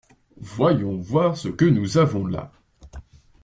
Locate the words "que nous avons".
1.47-2.25